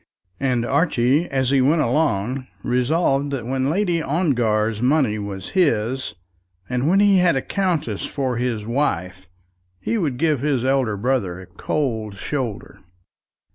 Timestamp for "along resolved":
1.83-3.29